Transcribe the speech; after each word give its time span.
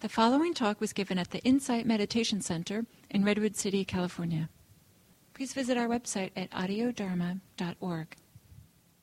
The 0.00 0.08
following 0.08 0.54
talk 0.54 0.80
was 0.80 0.94
given 0.94 1.18
at 1.18 1.30
the 1.30 1.40
Insight 1.40 1.84
Meditation 1.84 2.40
Center 2.40 2.86
in 3.10 3.22
Redwood 3.22 3.54
City, 3.54 3.84
California. 3.84 4.48
Please 5.34 5.52
visit 5.52 5.76
our 5.76 5.88
website 5.88 6.30
at 6.34 6.50
audiodharma.org. 6.52 8.16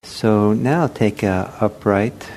So 0.02 0.54
now 0.54 0.88
take 0.88 1.21
a 1.21 1.54
upright, 1.62 2.31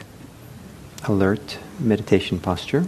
alert 1.08 1.58
meditation 1.78 2.38
posture. 2.38 2.84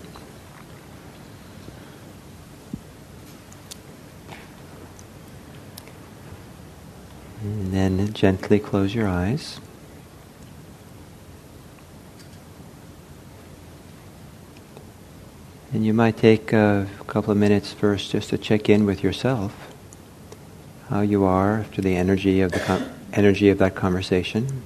And 7.40 7.72
then 7.72 8.12
gently 8.12 8.58
close 8.58 8.94
your 8.94 9.08
eyes. 9.08 9.58
And 15.82 15.86
you 15.88 15.94
might 15.94 16.16
take 16.16 16.52
a 16.52 16.86
couple 17.08 17.32
of 17.32 17.38
minutes 17.38 17.72
first 17.72 18.12
just 18.12 18.30
to 18.30 18.38
check 18.38 18.68
in 18.68 18.86
with 18.86 19.02
yourself, 19.02 19.52
how 20.88 21.00
you 21.00 21.24
are 21.24 21.58
after 21.58 21.82
the 21.82 21.96
energy 21.96 22.40
of 22.40 22.52
the 22.52 22.88
energy 23.12 23.48
of 23.48 23.58
that 23.58 23.74
conversation, 23.74 24.62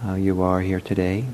how 0.00 0.14
you 0.14 0.40
are 0.40 0.62
here 0.62 0.80
today. 0.80 1.26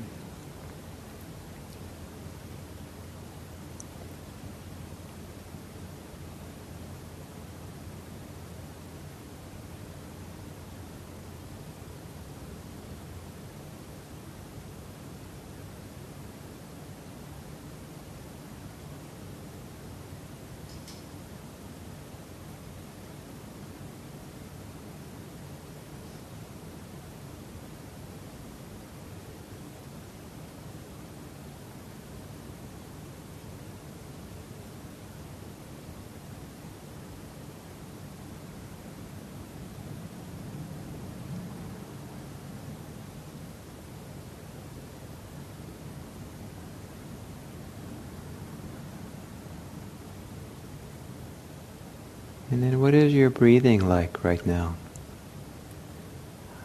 And 52.49 52.63
then 52.63 52.79
what 52.79 52.93
is 52.93 53.13
your 53.13 53.29
breathing 53.29 53.87
like 53.87 54.23
right 54.23 54.45
now? 54.45 54.75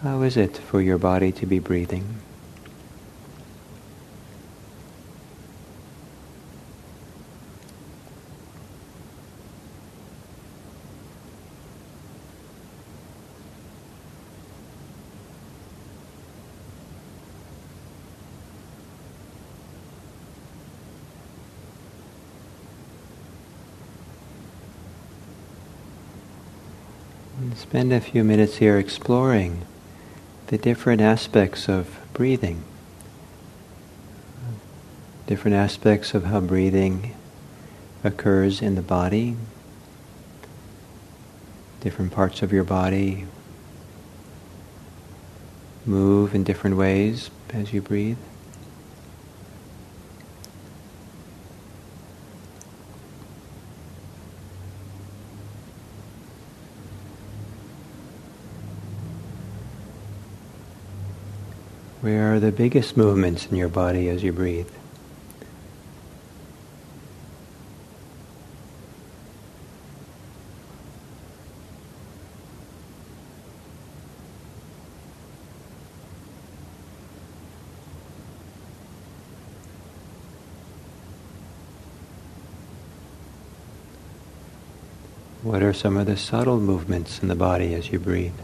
How 0.02 0.22
is 0.22 0.36
it 0.36 0.56
for 0.56 0.80
your 0.80 0.98
body 0.98 1.32
to 1.32 1.46
be 1.46 1.58
breathing? 1.58 2.20
Spend 27.56 27.92
a 27.92 28.00
few 28.00 28.24
minutes 28.24 28.56
here 28.56 28.78
exploring 28.78 29.66
the 30.46 30.58
different 30.58 31.00
aspects 31.00 31.68
of 31.68 31.98
breathing, 32.12 32.62
different 35.26 35.56
aspects 35.56 36.14
of 36.14 36.24
how 36.24 36.40
breathing 36.40 37.14
occurs 38.04 38.62
in 38.62 38.74
the 38.74 38.82
body, 38.82 39.36
different 41.80 42.12
parts 42.12 42.42
of 42.42 42.52
your 42.52 42.64
body 42.64 43.26
move 45.84 46.34
in 46.34 46.44
different 46.44 46.76
ways 46.76 47.30
as 47.52 47.72
you 47.72 47.82
breathe. 47.82 48.18
Where 62.12 62.34
are 62.34 62.40
the 62.40 62.52
biggest 62.52 62.94
movements 62.94 63.46
in 63.46 63.56
your 63.56 63.70
body 63.70 64.10
as 64.10 64.22
you 64.22 64.34
breathe? 64.34 64.68
What 85.42 85.62
are 85.62 85.72
some 85.72 85.96
of 85.96 86.04
the 86.04 86.18
subtle 86.18 86.60
movements 86.60 87.22
in 87.22 87.28
the 87.28 87.34
body 87.34 87.72
as 87.72 87.90
you 87.90 87.98
breathe? 87.98 88.34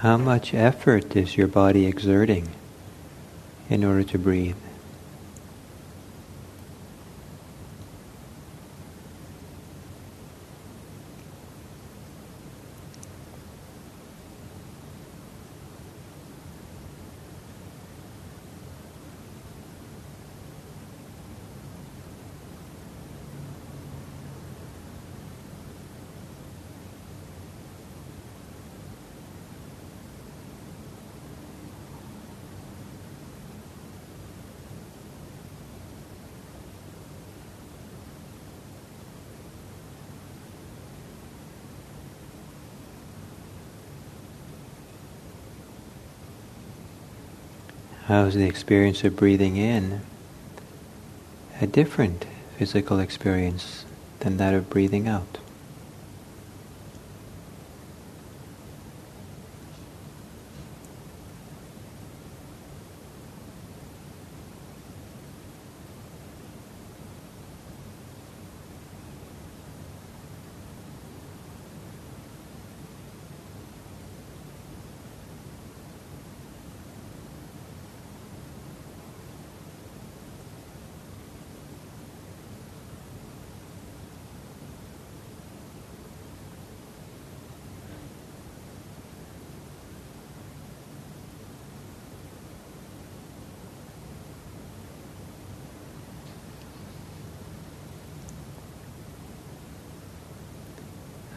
How 0.00 0.16
much 0.30 0.54
effort 0.54 1.16
is 1.16 1.36
your 1.36 1.48
body 1.48 1.86
exerting 1.86 2.48
in 3.68 3.82
order 3.82 4.04
to 4.04 4.16
breathe? 4.16 4.54
How's 48.10 48.34
the 48.34 48.48
experience 48.48 49.04
of 49.04 49.14
breathing 49.14 49.56
in 49.56 50.00
a 51.60 51.66
different 51.68 52.26
physical 52.58 52.98
experience 52.98 53.84
than 54.18 54.36
that 54.36 54.52
of 54.52 54.68
breathing 54.68 55.06
out? 55.06 55.38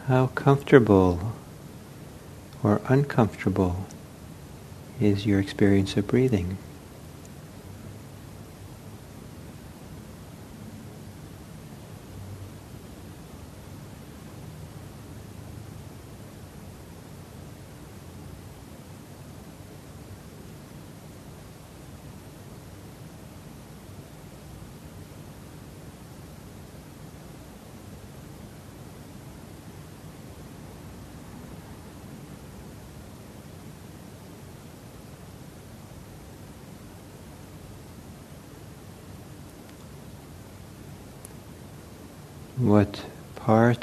How 0.07 0.27
comfortable 0.27 1.31
or 2.61 2.81
uncomfortable 2.89 3.85
is 4.99 5.25
your 5.25 5.39
experience 5.39 5.95
of 5.95 6.07
breathing? 6.07 6.57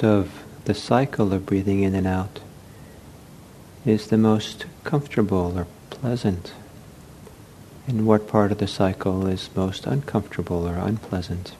Of 0.02 0.44
the 0.64 0.74
cycle 0.74 1.32
of 1.32 1.46
breathing 1.46 1.82
in 1.82 1.94
and 1.94 2.06
out 2.06 2.40
is 3.84 4.08
the 4.08 4.18
most 4.18 4.66
comfortable 4.84 5.58
or 5.58 5.66
pleasant, 5.88 6.52
and 7.86 8.06
what 8.06 8.28
part 8.28 8.52
of 8.52 8.58
the 8.58 8.66
cycle 8.66 9.26
is 9.26 9.48
most 9.56 9.86
uncomfortable 9.86 10.68
or 10.68 10.76
unpleasant. 10.76 11.54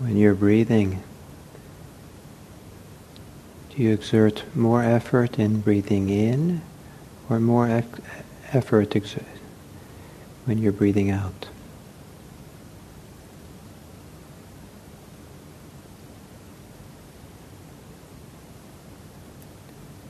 When 0.00 0.16
you're 0.16 0.34
breathing, 0.34 1.02
do 3.68 3.82
you 3.82 3.92
exert 3.92 4.44
more 4.56 4.82
effort 4.82 5.38
in 5.38 5.60
breathing 5.60 6.08
in 6.08 6.62
or 7.28 7.38
more 7.38 7.68
ec- 7.68 7.84
effort 8.50 8.94
when 10.46 10.56
you're 10.56 10.72
breathing 10.72 11.10
out? 11.10 11.48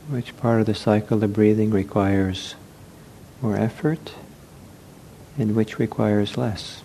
Which 0.09 0.37
part 0.37 0.61
of 0.61 0.67
the 0.67 0.75
cycle 0.77 1.25
of 1.25 1.33
breathing 1.33 1.73
requires 1.73 2.55
more 3.43 3.57
effort 3.57 4.15
and 5.37 5.57
which 5.57 5.81
requires 5.81 6.37
less? 6.37 6.83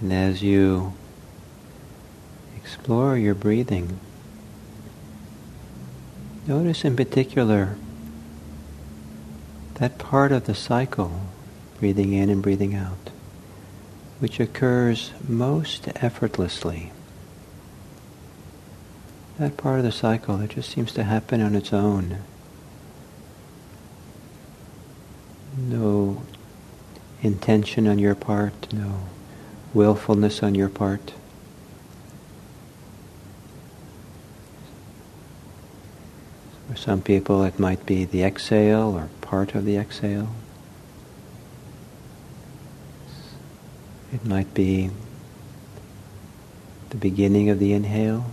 And 0.00 0.12
as 0.12 0.42
you 0.42 0.92
explore 2.56 3.16
your 3.16 3.34
breathing, 3.34 3.98
notice 6.46 6.84
in 6.84 6.96
particular 6.96 7.76
that 9.74 9.98
part 9.98 10.32
of 10.32 10.44
the 10.44 10.54
cycle, 10.54 11.20
breathing 11.78 12.12
in 12.12 12.28
and 12.28 12.42
breathing 12.42 12.74
out, 12.74 13.10
which 14.18 14.38
occurs 14.38 15.12
most 15.26 15.88
effortlessly. 15.96 16.92
That 19.38 19.56
part 19.56 19.78
of 19.78 19.84
the 19.84 19.92
cycle 19.92 20.38
that 20.38 20.50
just 20.50 20.70
seems 20.70 20.92
to 20.92 21.04
happen 21.04 21.40
on 21.40 21.54
its 21.54 21.72
own. 21.72 22.18
No 25.56 26.22
intention 27.22 27.86
on 27.86 27.98
your 27.98 28.14
part, 28.14 28.72
no 28.72 29.00
willfulness 29.76 30.42
on 30.42 30.54
your 30.54 30.70
part. 30.70 31.12
For 36.70 36.76
some 36.76 37.02
people 37.02 37.44
it 37.44 37.58
might 37.58 37.84
be 37.84 38.06
the 38.06 38.24
exhale 38.24 38.96
or 38.96 39.10
part 39.20 39.54
of 39.54 39.66
the 39.66 39.76
exhale. 39.76 40.30
It 44.12 44.24
might 44.24 44.54
be 44.54 44.90
the 46.88 46.96
beginning 46.96 47.50
of 47.50 47.58
the 47.58 47.74
inhale, 47.74 48.30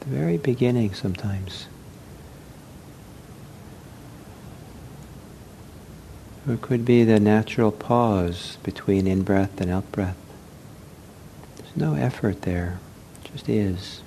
the 0.00 0.06
very 0.06 0.38
beginning 0.38 0.94
sometimes. 0.94 1.66
Or 6.46 6.54
it 6.54 6.62
could 6.62 6.86
be 6.86 7.04
the 7.04 7.20
natural 7.20 7.72
pause 7.72 8.56
between 8.62 9.06
in-breath 9.06 9.60
and 9.60 9.70
out-breath. 9.70 10.16
There's 10.16 10.27
no 11.78 11.94
effort 11.94 12.42
there, 12.42 12.78
it 13.24 13.32
just 13.32 13.48
is. 13.48 14.02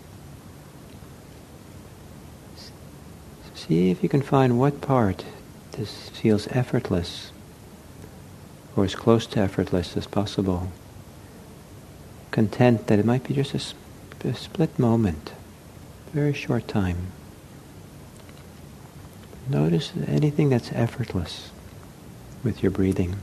See 3.56 3.90
if 3.92 4.04
you 4.04 4.10
can 4.10 4.22
find 4.22 4.60
what 4.60 4.82
part 4.82 5.24
this 5.74 6.10
feels 6.10 6.48
effortless, 6.50 7.32
or 8.76 8.84
as 8.84 8.96
close 8.96 9.26
to 9.28 9.40
effortless 9.40 9.96
as 9.96 10.08
possible. 10.08 10.72
Content 12.32 12.88
that 12.88 13.00
it 13.00 13.06
might 13.06 13.24
be 13.24 13.34
just 13.34 13.54
a, 13.54 14.28
a 14.28 14.34
split 14.34 14.78
moment, 14.78 15.32
very 16.14 16.34
short 16.34 16.68
time. 16.68 17.08
Notice 19.50 19.92
anything 20.08 20.50
that's 20.50 20.72
effortless 20.74 21.52
with 22.44 22.62
your 22.64 22.72
breathing. 22.72 23.18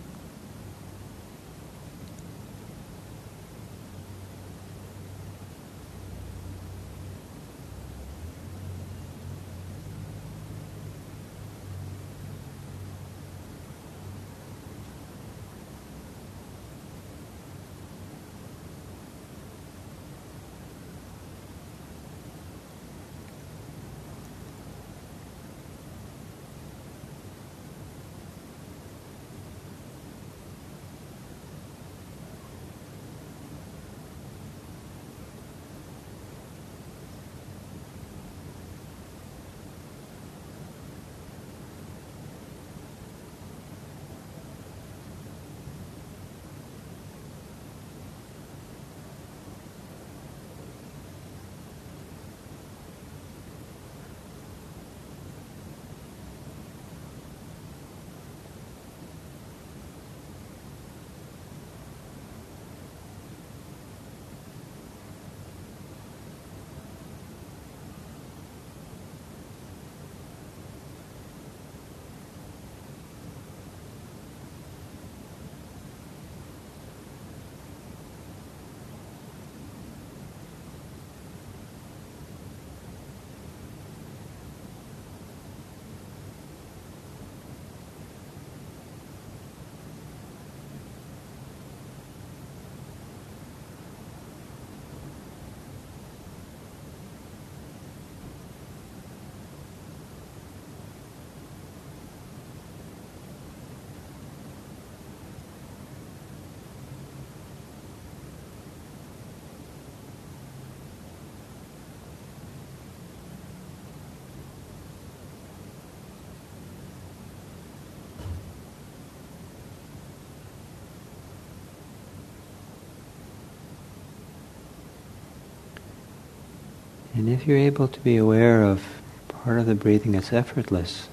And 127.15 127.29
if 127.29 127.47
you're 127.47 127.57
able 127.57 127.88
to 127.88 128.00
be 128.00 128.17
aware 128.17 128.62
of 128.62 129.00
part 129.29 129.59
of 129.59 129.67
the 129.67 129.75
breathing 129.75 130.12
that's 130.12 130.33
effortless, 130.33 131.09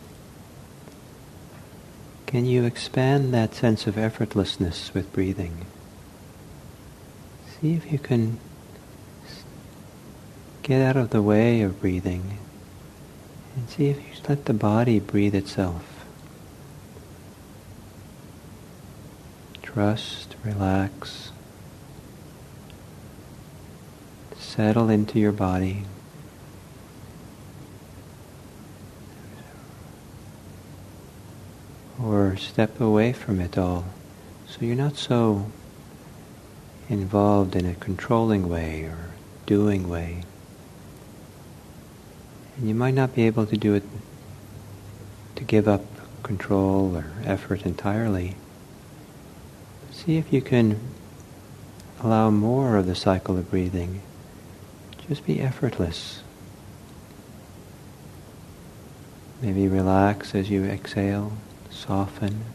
can 2.26 2.46
you 2.46 2.64
expand 2.64 3.34
that 3.34 3.54
sense 3.56 3.88
of 3.88 3.96
effortlessness 3.96 4.94
with 4.94 5.12
breathing? 5.14 5.66
See 7.62 7.74
if 7.74 7.92
you 7.92 8.00
can 8.00 8.40
get 10.64 10.82
out 10.82 10.98
of 10.98 11.12
the 11.12 11.22
way 11.22 11.62
of 11.62 11.80
breathing 11.80 12.40
and 13.56 13.70
see 13.70 13.88
if 13.88 13.98
you 13.98 14.22
let 14.28 14.46
the 14.46 14.54
body 14.54 15.00
breathe 15.00 15.36
itself. 15.36 16.06
Trust, 19.62 20.36
relax, 20.44 21.32
settle 24.38 24.90
into 24.90 25.20
your 25.20 25.32
body. 25.32 25.86
Or 32.06 32.38
step 32.38 32.80
away 32.80 33.12
from 33.12 33.40
it 33.40 33.58
all. 33.58 33.86
So 34.48 34.60
you're 34.62 34.76
not 34.76 34.96
so 34.96 35.50
involved 36.88 37.56
in 37.56 37.66
a 37.66 37.74
controlling 37.74 38.48
way 38.48 38.84
or 38.84 39.10
doing 39.48 39.90
way. 39.90 40.24
And 42.58 42.68
you 42.68 42.76
might 42.76 42.94
not 42.94 43.16
be 43.16 43.24
able 43.24 43.48
to 43.48 43.58
do 43.58 43.74
it 43.74 43.84
to 45.36 45.44
give 45.44 45.68
up 45.68 45.84
control 46.22 46.96
or 46.96 47.12
effort 47.24 47.66
entirely. 47.66 48.36
See 49.92 50.18
if 50.18 50.32
you 50.32 50.42
can 50.42 50.80
allow 52.02 52.30
more 52.30 52.78
of 52.78 52.86
the 52.86 52.96
cycle 52.96 53.36
of 53.38 53.50
breathing. 53.50 54.02
Just 55.08 55.26
be 55.26 55.42
effortless. 55.42 56.22
Maybe 59.42 59.68
relax 59.68 60.36
as 60.36 60.50
you 60.50 60.64
exhale 60.66 61.34
soften. 61.76 62.46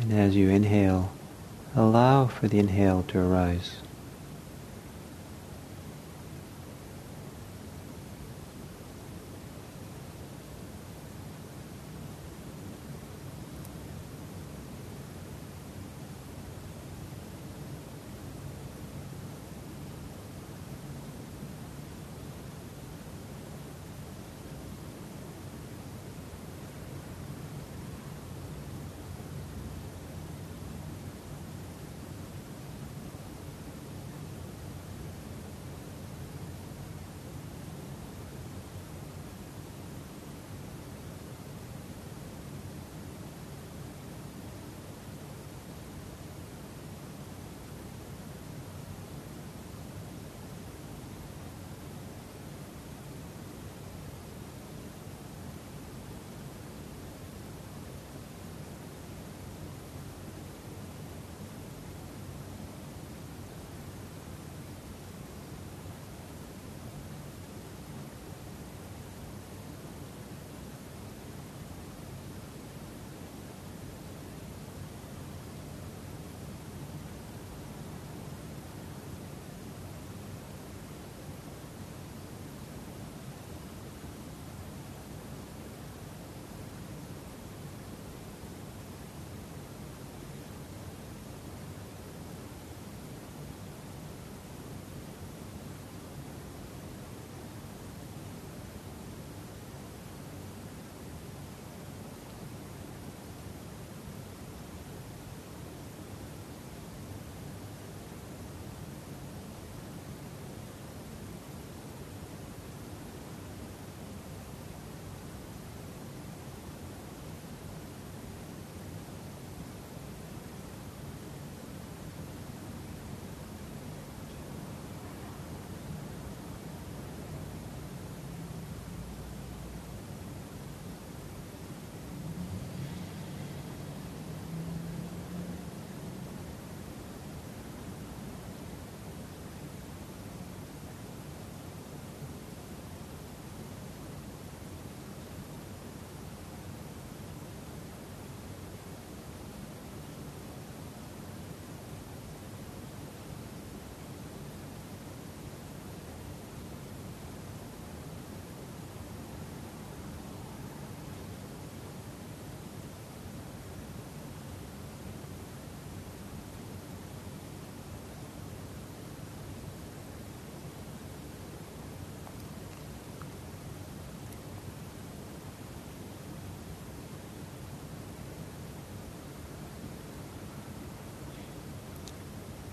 And 0.00 0.12
as 0.12 0.36
you 0.36 0.48
inhale, 0.48 1.10
allow 1.74 2.26
for 2.26 2.48
the 2.48 2.58
inhale 2.58 3.04
to 3.08 3.18
arise. 3.18 3.76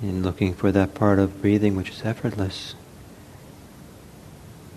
In 0.10 0.24
looking 0.24 0.54
for 0.54 0.72
that 0.72 0.94
part 0.94 1.20
of 1.20 1.42
breathing 1.42 1.76
which 1.76 1.90
is 1.90 2.04
effortless. 2.04 2.76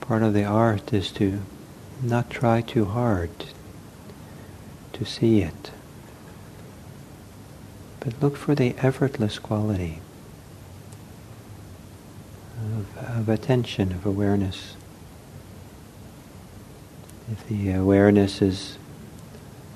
Part 0.00 0.22
of 0.22 0.32
the 0.32 0.44
art 0.44 0.92
is 0.92 1.10
to 1.12 1.42
not 2.02 2.30
try 2.30 2.60
too 2.62 2.86
hard 2.86 3.30
to 4.94 5.04
see 5.04 5.42
it, 5.42 5.70
but 8.00 8.20
look 8.22 8.36
for 8.36 8.54
the 8.54 8.74
effortless 8.78 9.38
quality 9.38 10.00
of, 12.56 12.96
of 12.96 13.28
attention, 13.28 13.92
of 13.92 14.06
awareness. 14.06 14.76
If 17.30 17.46
the 17.46 17.72
awareness 17.72 18.40
is 18.40 18.78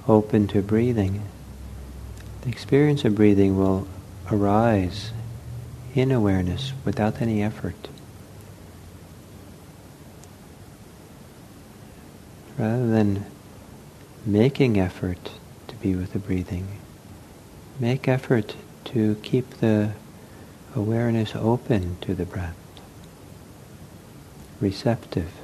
open 0.08 0.48
to 0.48 0.62
breathing, 0.62 1.22
the 2.40 2.48
experience 2.48 3.04
of 3.04 3.14
breathing 3.14 3.58
will 3.58 3.86
arise 4.30 5.12
in 5.94 6.10
awareness 6.10 6.72
without 6.84 7.20
any 7.20 7.42
effort. 7.42 7.88
Rather 12.58 12.88
than 12.88 13.24
making 14.24 14.78
effort 14.78 15.32
to 15.68 15.74
be 15.76 15.94
with 15.94 16.12
the 16.12 16.18
breathing, 16.18 16.78
make 17.80 18.08
effort 18.08 18.54
to 18.84 19.16
keep 19.16 19.48
the 19.58 19.92
awareness 20.74 21.34
open 21.34 21.96
to 22.00 22.14
the 22.14 22.24
breath, 22.24 22.56
receptive. 24.60 25.41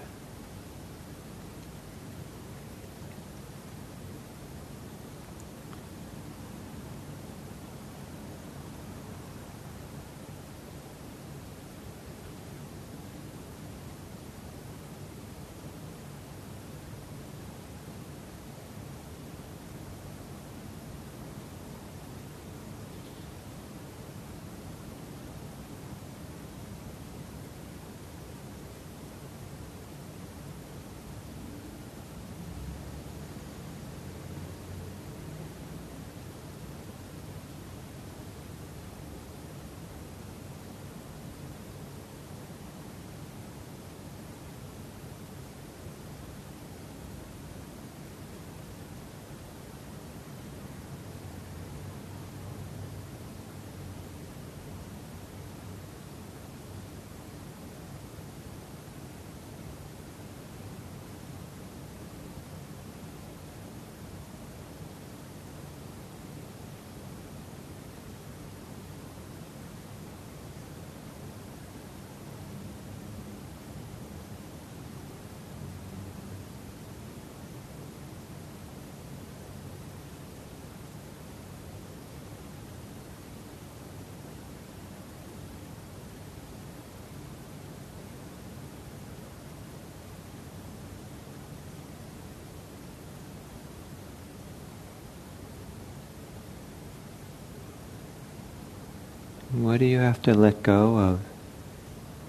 What 99.51 99.79
do 99.79 99.87
you 99.87 99.99
have 99.99 100.21
to 100.23 100.35
let 100.35 100.63
go 100.63 100.99
of 100.99 101.21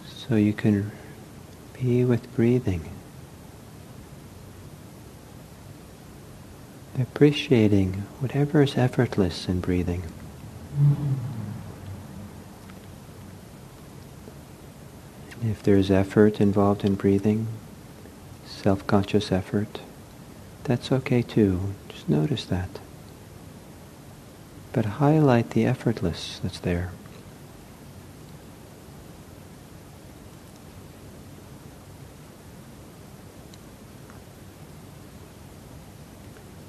so 0.07 0.35
you 0.35 0.53
can 0.53 0.91
be 1.73 2.05
with 2.05 2.33
breathing? 2.33 2.89
Appreciating 6.97 8.03
whatever 8.19 8.61
is 8.61 8.77
effortless 8.77 9.49
in 9.49 9.59
breathing. 9.59 10.03
If 15.43 15.61
there's 15.63 15.91
effort 15.91 16.39
involved 16.39 16.85
in 16.85 16.95
breathing, 16.95 17.47
self-conscious 18.45 19.29
effort, 19.31 19.81
that's 20.63 20.89
okay 20.91 21.21
too. 21.21 21.73
Just 21.89 22.07
notice 22.07 22.45
that. 22.45 22.79
But 24.71 24.85
highlight 24.85 25.49
the 25.49 25.65
effortless 25.65 26.39
that's 26.41 26.59
there. 26.59 26.91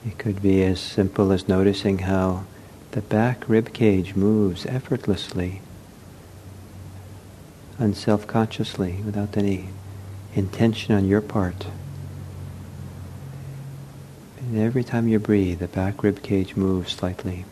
It 0.07 0.10
could 0.21 0.43
be 0.43 0.63
as 0.63 0.79
simple 0.79 1.33
as 1.33 1.49
noticing 1.49 2.01
how 2.01 2.45
the 2.91 3.01
back 3.01 3.49
rib 3.49 3.73
cage 3.73 4.15
moves 4.15 4.67
effortlessly, 4.67 5.63
unself-consciously, 7.79 9.01
without 9.07 9.35
any 9.39 9.71
intention 10.35 10.95
on 10.95 11.09
your 11.09 11.23
part. 11.23 11.69
And 14.41 14.59
every 14.59 14.85
time 14.85 15.09
you 15.09 15.19
breathe, 15.19 15.61
the 15.61 15.69
back 15.69 16.03
rib 16.03 16.23
cage 16.23 16.55
moves 16.55 16.93
slightly. 16.93 17.47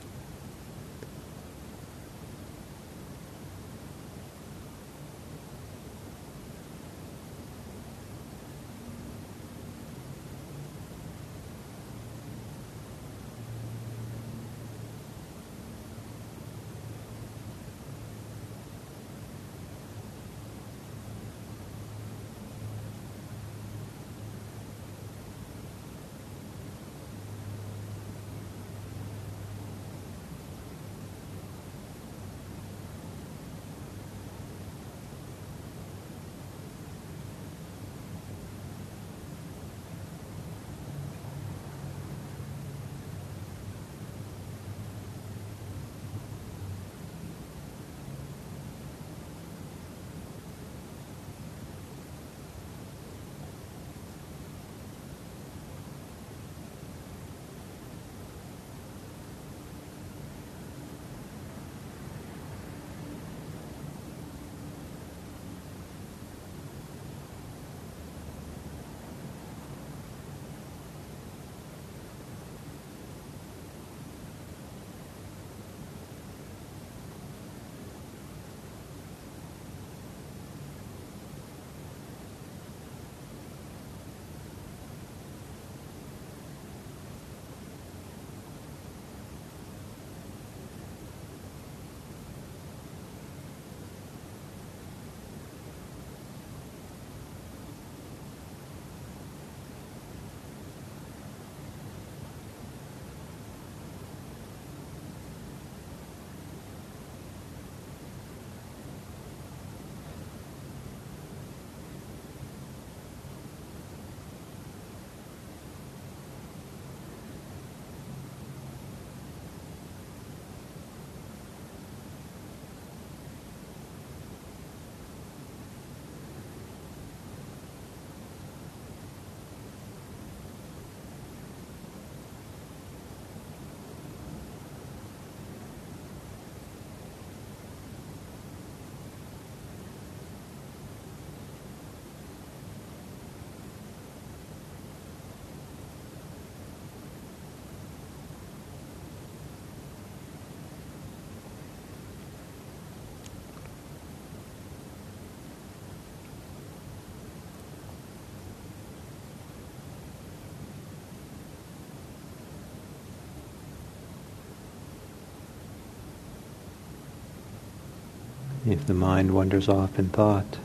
If 168.71 168.87
the 168.87 168.95
mind 168.95 169.35
wanders 169.35 169.69
off 169.69 169.99
in 169.99 170.09
thought, 170.09 170.59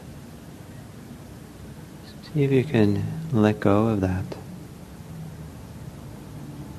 see 2.33 2.43
if 2.43 2.51
you 2.51 2.63
can 2.63 3.03
let 3.31 3.59
go 3.59 3.87
of 3.87 4.01
that. 4.01 4.25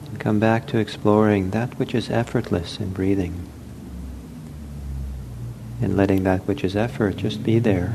And 0.06 0.20
come 0.20 0.38
back 0.38 0.66
to 0.68 0.78
exploring 0.78 1.50
that 1.50 1.78
which 1.78 1.94
is 1.94 2.10
effortless 2.10 2.78
in 2.78 2.92
breathing. 2.92 3.48
And 5.80 5.96
letting 5.96 6.24
that 6.24 6.46
which 6.46 6.62
is 6.64 6.76
effort 6.76 7.16
just 7.16 7.42
be 7.42 7.58
there. 7.58 7.94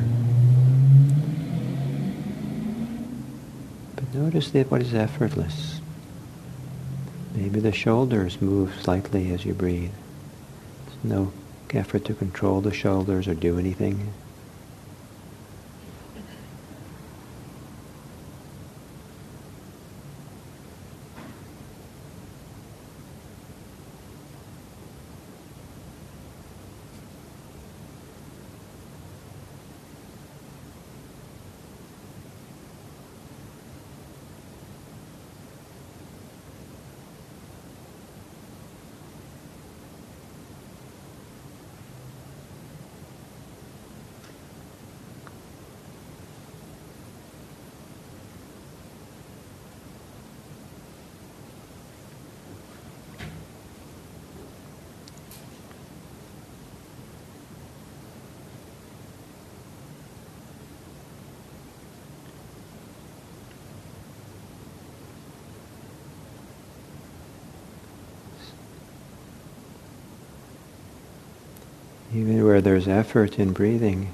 But 3.96 4.14
notice 4.14 4.52
that 4.52 4.70
what 4.70 4.82
is 4.82 4.94
effortless. 4.94 5.82
Maybe 7.36 7.60
the 7.60 7.72
shoulders 7.72 8.42
move 8.42 8.74
slightly 8.82 9.32
as 9.32 9.46
you 9.46 9.54
breathe. 9.54 9.92
There's 10.88 11.04
no 11.04 11.32
effort 11.76 12.06
to 12.06 12.14
control 12.14 12.62
the 12.62 12.74
shoulders 12.74 13.28
or 13.28 13.34
do 13.34 13.58
anything. 13.60 14.14
Even 72.14 72.44
where 72.44 72.62
there's 72.62 72.88
effort 72.88 73.38
in 73.38 73.54
breathing, 73.54 74.12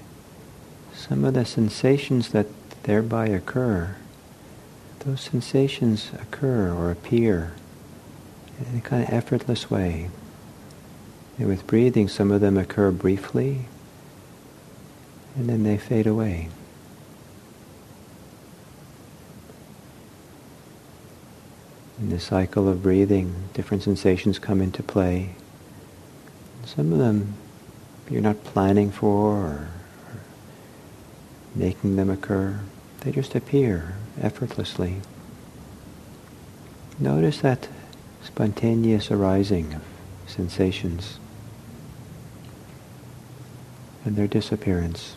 some 0.93 1.23
of 1.23 1.33
the 1.33 1.45
sensations 1.45 2.29
that 2.29 2.47
thereby 2.83 3.27
occur, 3.27 3.95
those 4.99 5.21
sensations 5.21 6.11
occur 6.19 6.73
or 6.73 6.91
appear 6.91 7.53
in 8.59 8.77
a 8.77 8.81
kind 8.81 9.03
of 9.03 9.13
effortless 9.13 9.69
way. 9.69 10.09
And 11.37 11.47
with 11.47 11.67
breathing, 11.67 12.07
some 12.07 12.31
of 12.31 12.41
them 12.41 12.57
occur 12.57 12.91
briefly, 12.91 13.65
and 15.35 15.47
then 15.47 15.63
they 15.63 15.77
fade 15.77 16.07
away. 16.07 16.49
In 21.99 22.09
the 22.09 22.19
cycle 22.19 22.67
of 22.67 22.83
breathing, 22.83 23.35
different 23.53 23.83
sensations 23.83 24.37
come 24.37 24.61
into 24.61 24.83
play. 24.83 25.35
Some 26.65 26.91
of 26.91 26.99
them 26.99 27.35
you're 28.09 28.21
not 28.21 28.43
planning 28.43 28.91
for 28.91 29.35
or, 29.35 29.67
making 31.55 31.95
them 31.95 32.09
occur. 32.09 32.59
They 33.01 33.11
just 33.11 33.35
appear 33.35 33.95
effortlessly. 34.21 35.01
Notice 36.99 37.39
that 37.39 37.67
spontaneous 38.23 39.11
arising 39.11 39.73
of 39.73 39.81
sensations 40.27 41.19
and 44.03 44.15
their 44.15 44.27
disappearance. 44.27 45.15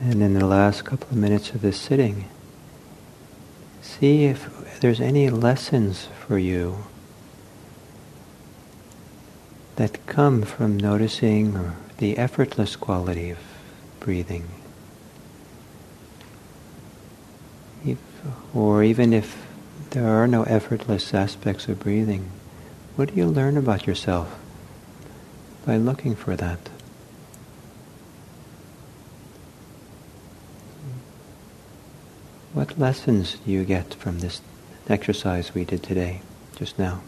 And 0.00 0.22
in 0.22 0.32
the 0.32 0.46
last 0.46 0.84
couple 0.84 1.08
of 1.08 1.16
minutes 1.16 1.50
of 1.50 1.60
this 1.60 1.78
sitting, 1.78 2.24
see 3.82 4.24
if 4.24 4.80
there's 4.80 5.00
any 5.00 5.28
lessons 5.28 6.08
for 6.26 6.38
you 6.38 6.84
that 9.76 10.06
come 10.06 10.42
from 10.42 10.78
noticing 10.78 11.72
the 11.98 12.16
effortless 12.16 12.76
quality 12.76 13.30
of 13.30 13.38
breathing. 13.98 14.48
If, 17.84 17.98
or 18.54 18.82
even 18.82 19.12
if 19.12 19.46
there 19.90 20.08
are 20.08 20.26
no 20.26 20.44
effortless 20.44 21.12
aspects 21.12 21.68
of 21.68 21.80
breathing, 21.80 22.30
what 22.96 23.10
do 23.10 23.14
you 23.14 23.26
learn 23.26 23.58
about 23.58 23.86
yourself 23.86 24.38
by 25.66 25.76
looking 25.76 26.14
for 26.14 26.36
that? 26.36 26.70
What 32.52 32.69
lessons 32.80 33.36
do 33.44 33.52
you 33.52 33.62
get 33.64 33.92
from 33.94 34.20
this 34.20 34.40
exercise 34.88 35.54
we 35.54 35.64
did 35.64 35.82
today, 35.82 36.22
just 36.56 36.78
now? 36.78 37.02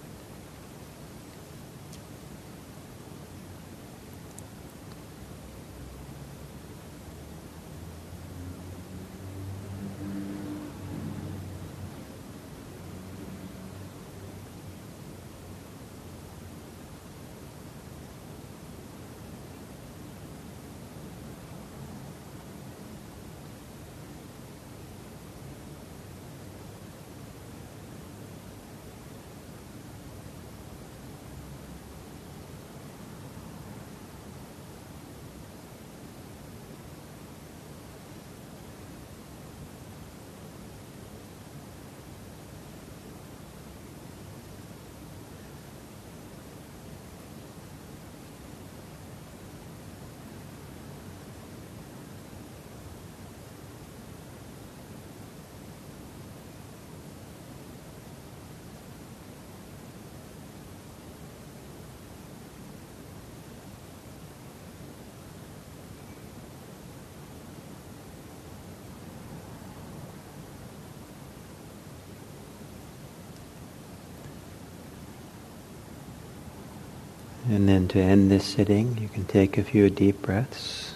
And 77.52 77.68
then 77.68 77.86
to 77.88 78.00
end 78.00 78.30
this 78.30 78.46
sitting, 78.46 78.96
you 78.96 79.08
can 79.08 79.26
take 79.26 79.58
a 79.58 79.62
few 79.62 79.90
deep 79.90 80.22
breaths. 80.22 80.94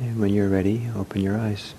And 0.00 0.18
when 0.18 0.34
you're 0.34 0.48
ready, 0.48 0.88
open 0.96 1.22
your 1.22 1.38
eyes. 1.38 1.72